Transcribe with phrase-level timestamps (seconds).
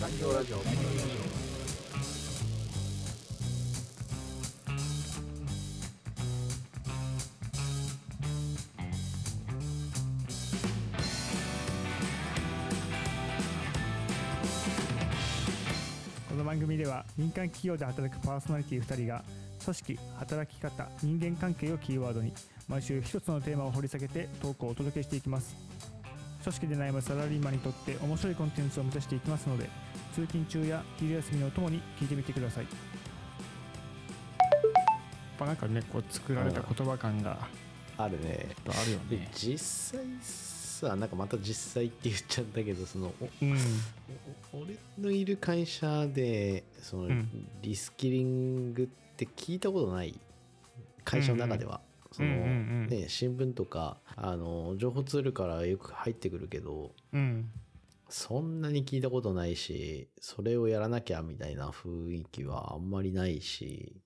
[0.00, 0.58] 残業ラジオ。
[0.58, 0.62] こ
[16.36, 19.24] の番組では民間企業で働くパーソナリティ2人が
[19.64, 22.32] 組織働き方人間関係をキーワードに
[22.68, 25.77] 毎週一つのテーマを掘り下げてトークをお届けしていきます。
[26.42, 29.68] 組織で悩むサラリーマンにとって面白いコンテンツを目指していきますので
[30.14, 32.64] 通勤中や昼休みのお供に聞いてみてください。
[32.64, 32.72] やっ
[35.38, 37.38] ぱなんかねこう作られた言葉感が
[37.96, 38.48] あるね。
[38.68, 39.58] あるよで実
[39.98, 43.58] 際さなんかまた実際って言っちゃったけどそのおうん。
[44.52, 47.48] お俺のいる会社でその、うん。
[47.62, 50.18] リスキリングって聞いたことない
[51.04, 51.80] 会社の中では、
[52.12, 52.50] その、うんうんう
[52.86, 52.88] ん。
[52.88, 57.50] ね、新聞とかあの情報ツールからよく入ってくるけどうん。
[58.08, 64.00] そんなに聞いたことないしそれをやらなきゃみたいな雰囲気はあんまりないし。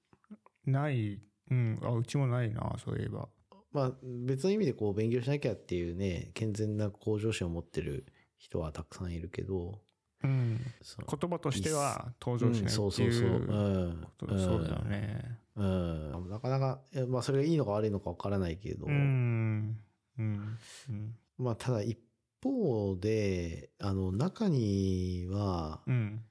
[0.66, 1.20] ない。
[1.50, 1.78] うん。
[1.82, 3.28] あうちもないなそういえば。
[3.72, 3.92] まあ
[4.26, 8.06] 別の意味でこう勉強しなきゃっていうね健全な向上心を持ってる
[8.38, 9.80] 人はたくさんいるけど
[10.22, 10.60] うん。
[10.60, 19.78] 言葉としては登場しないっていううんことそうだよねうん、なかなか、まあそれがいいのか悪いのかわからないけど、うん。
[20.18, 20.58] うん。
[20.88, 21.14] うん。
[21.38, 21.98] まあただ一
[22.42, 26.24] 方で、あの中には、うん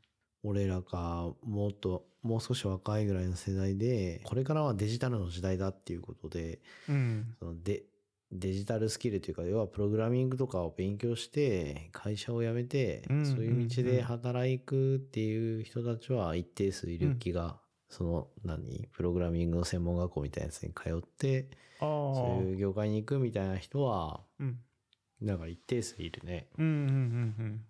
[0.43, 7.35] 俺らがもっと、もう少し若いぐらいの世代で、これからはデジタルの時代だっていうことで、うん。
[7.39, 7.83] そのデ
[8.31, 13.25] デジタルスキルというか、要はプログラミングとかを勉強して、会社を辞めて、うん。
[13.25, 17.59] そういう道で働くっていう人たちは一定数いる気が、
[17.91, 18.87] その、何？
[18.91, 24.57] プログラミングの専門学校みたいなやつに通って、そういう業界に行くみたいな人は、うん。
[25.21, 26.47] なんか一定数いるね。
[26.57, 27.63] うんうんうん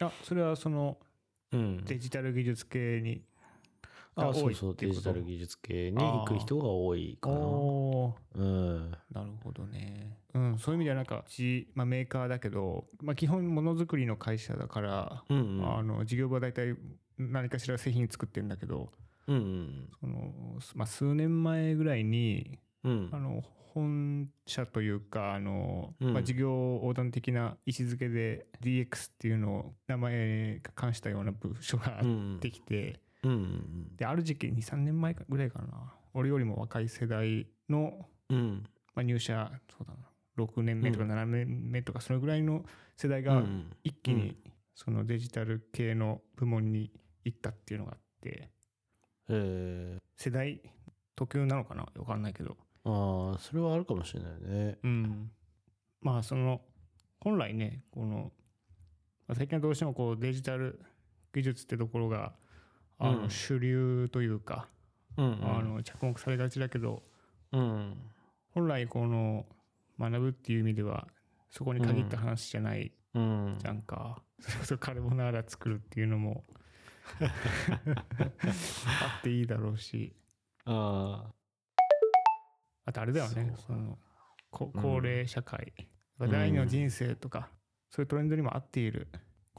[0.00, 0.06] うん。
[0.06, 0.98] あそれはその
[1.50, 1.84] うん。
[1.84, 3.22] デジタル技術系に
[4.14, 7.36] あ、そうそう、デジタル技術系に行く人が多いかな。
[7.38, 8.90] うん。
[9.12, 10.16] なるほどね。
[10.34, 15.78] うん、そういう意味ではなんか、うち、まあ、メーカーだけど、まあ、基本ものづくりの会社だから、うんうん。
[15.78, 16.76] あの事業部は大体
[17.18, 18.90] 何かしら製品作ってるんだけど、
[19.28, 19.88] うんうん。
[20.00, 20.32] その
[20.74, 23.08] まあ、数年前ぐらいに、うん。
[23.12, 23.18] あ。
[23.18, 23.42] の
[23.74, 26.12] 本社というかあの、うん。
[26.14, 35.92] まあ、事業横断的な位置づけで DX っていうのを名前が冠したような部署がうんできて、うんうんである時期23年前ぐらいかな。
[36.14, 38.64] 俺よりも若い世代の、うん。
[38.94, 39.98] まあ、入社そうだな。
[40.38, 42.64] 6年目とか7年目とかそのぐらいの
[42.96, 44.36] 世代がうん一気に
[44.74, 46.90] そのデジタル系の部門に
[47.24, 48.48] 行ったっていうのがあって。
[48.48, 48.55] え
[49.28, 50.60] 世代
[51.14, 51.86] 特有なのかな？
[51.96, 54.78] わかんないけどー、ああ、それはあるかもしれないね。
[54.84, 55.30] うん。
[56.00, 56.60] まあ、その、
[57.20, 58.32] 本来ね、この、
[59.26, 60.80] まあ最近はどうしてもこうデジタル
[61.34, 62.34] 技術ってところが、
[62.98, 64.68] あの、うん主流というか、
[65.16, 65.56] うんうん。
[65.58, 67.02] あの、着目されがちだけど、
[67.52, 67.96] うん。
[68.54, 69.46] 本来この、
[69.98, 71.08] 学ぶっていう意味では、
[71.50, 73.66] そこに限った話じゃないうんじ。
[73.66, 74.22] ゃんか。
[74.40, 76.44] それこそカルボナーラ作るっていうのも、
[77.20, 80.14] あっていいだろうし、
[80.64, 81.32] あ
[82.84, 83.98] あとあれだよね、その、
[84.50, 85.86] こ高齢社会、やっ
[86.18, 87.48] ぱ第二の人生とか、
[87.90, 89.08] そういうトレンドにも合っている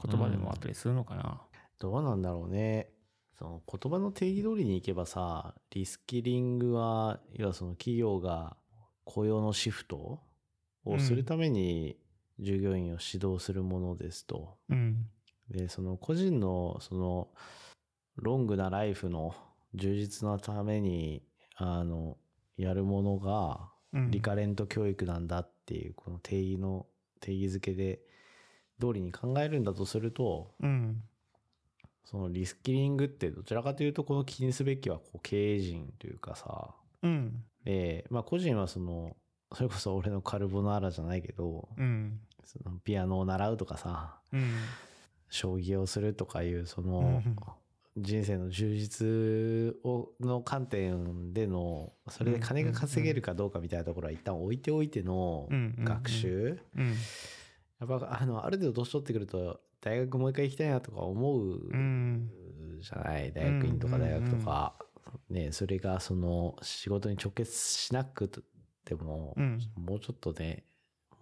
[0.02, 1.22] 言葉でもあったりするのかな。
[1.24, 2.90] あ、どうなんだろうね。
[3.38, 8.56] その言葉の定義通りに行けばさ、リスキリングは、要はその企業が
[9.04, 10.20] 雇用のシフト
[10.84, 11.98] をするために
[12.40, 14.56] 従業員を指導するものですと。
[14.68, 15.06] うん。
[15.50, 17.28] で、その個人のその
[18.16, 19.34] ロングなライフの
[19.74, 21.22] 充実のために、
[21.56, 22.16] あの、
[22.56, 26.86] やるものがうんリカレント教育なんだっていうこの定義の
[27.20, 28.00] 定義づけで
[28.80, 31.02] 通りに考えるんだとすると、うん。
[32.04, 37.44] そのリスキリングってどちらかというとこの気にすべきはこう経営陣というかさ、うん。
[37.64, 39.16] で、まあ個人はその、
[39.52, 42.20] それこそ俺のカルボナーラじゃないけど、うん。
[42.44, 44.52] そのピアノを習うとかさ、うん。
[45.30, 47.22] 将棋をするとかいう、その
[47.96, 55.48] うん、人生の充実を、の観点での、それで金が稼げるかどうかみたいなところは一旦置いておいての
[55.84, 56.58] 学習。
[56.76, 56.94] うん。
[57.80, 62.30] やっぱ、あの、ある程度年取ってくると、大学もう一回行きたいなとか思ううん。
[62.80, 63.32] じゃない？
[63.32, 64.74] 大学院とか大学とか。
[65.30, 68.28] ね、それがその仕事に直結しなく
[68.84, 70.64] ても、うんもうちょっとね、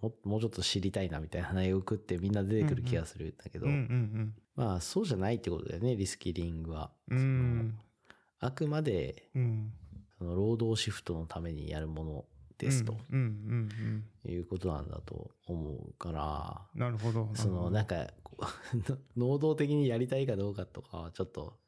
[0.01, 3.73] ももうちょっと知りたいなみたいな内容を食ってみんな出てくる気がするんだけど、うん。
[3.73, 4.33] うん。
[4.55, 6.91] まあそうじゃないってことだよね、リスキリングは。
[7.09, 7.17] うん。
[7.17, 7.79] うん。
[8.39, 9.73] あくまで、うん。
[10.17, 12.25] その労働シフトのためにやるもの
[12.57, 12.97] ですと。
[14.25, 17.29] いうことなんだと思うから、なるほど。
[17.33, 18.37] そのなんか、 こ
[19.15, 21.59] 能動的にやりたいかどうかとかはちょっと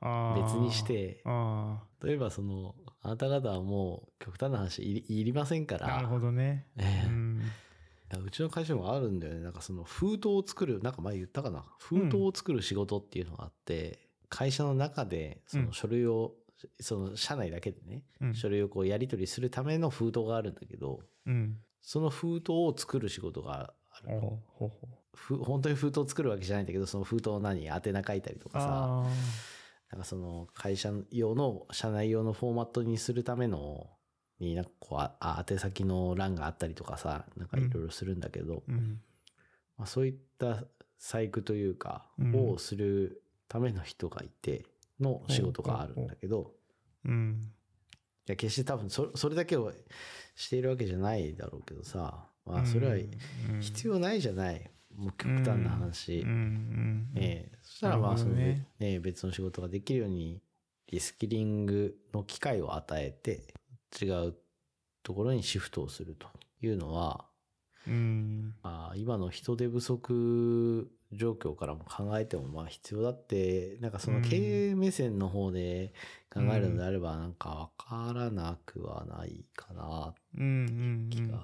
[0.00, 7.23] 別にしてあ例えばそのあなた方はもう極端な話いりませんからあなるほどね、ええうん
[8.24, 9.40] うちの会社もあるんだよね。
[9.40, 11.64] なんかその封筒を作るなんか前言ったかな。
[11.78, 13.98] 封筒を作る仕事っていうのがあって、
[14.28, 16.34] 会社の中でその書類を、
[16.80, 18.34] その社内だけでね、うん。
[18.34, 21.58] 書類をこうやり取りするための封筒があるんだけどうん。
[21.80, 24.38] その封筒を作る仕事があるほ
[25.14, 29.06] ふ本当に封筒を作るわけじゃないんだけどその封筒を何宛名書いたりとかさあ
[29.92, 33.86] なんかその会社用の社内用のフォーマットにするための
[34.44, 39.00] になんかこうああ宛先の欄があったりとかさなんかいろいろするんだけど、ーうん。
[39.76, 40.64] まあ、そういった
[40.98, 42.52] 細工というか、うん。
[42.52, 44.64] をするための人がいて
[45.00, 46.52] の仕事があるんだけど、
[47.04, 47.50] うん。
[48.26, 49.72] いや決して多分そそれだけを
[50.34, 53.60] しているわけじゃないだろうけどさ、まあ、それはうん。
[53.60, 56.20] 必要ないじゃない、もう極端な話。
[56.20, 56.28] うん。
[56.28, 57.08] うん。
[57.16, 57.58] ええ。
[57.62, 60.40] そしたらまあその、ねね別の仕事ができるように
[60.90, 63.54] リスキリングの機会を与えて
[64.00, 64.34] 違う
[65.02, 66.28] ところにシフトをすると
[66.62, 67.26] いうのは、
[67.86, 68.54] うん。
[68.62, 75.92] まあ、今の人手不足状況からも考えてもまあ必要だってなんかその経営目線の方で
[76.32, 81.40] 考えるのであればなんかわからなくはないかなうんうんうん。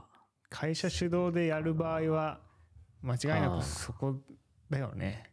[0.49, 2.41] 会社主導でやる場合は
[3.03, 4.17] 間違いなくそこ
[4.69, 5.25] だよね。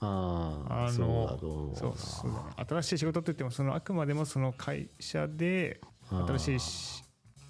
[0.00, 1.76] ああそうだと思うな。
[1.76, 5.80] そうそうだね新しい仕事って言ってもそのあくまでもその会社で
[6.10, 7.04] 新しいし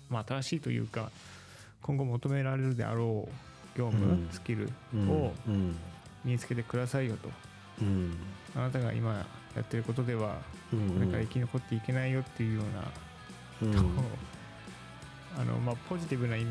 [0.08, 1.10] まあ新しいというか
[1.82, 4.28] 今後求められるであろう業務、うん。
[4.30, 5.10] スキルうん。
[5.10, 5.76] をうん。
[6.24, 7.30] 身につけてくださいよと、
[7.82, 8.16] うん。
[8.56, 9.14] あなたが今
[9.54, 10.38] やってることでは
[10.72, 10.90] うん。
[10.94, 12.62] これから生き残っていけないよっていうよ
[13.62, 13.78] うな、うん。
[15.38, 16.46] あのまあポジティブな言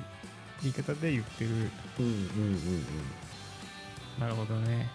[0.63, 1.50] い方で言ってる。
[1.52, 1.60] うん。
[1.60, 1.72] うん。
[2.00, 2.10] うん。
[2.10, 2.86] うん。
[4.19, 4.90] なるほどね。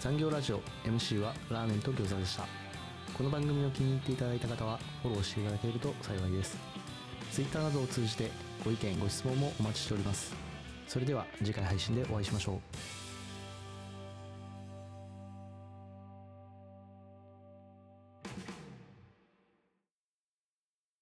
[0.00, 2.44] 産業ラジオ MC はラーメンと餃子でした
[3.20, 6.56] この番組を気に入っていただいた方はフォローしていただけると幸いです。
[7.30, 8.30] Twitter などを通じて
[8.64, 10.34] ご意見ご質問もお待ちしております。
[10.88, 12.99] それでは次回配信でお会いしましょう。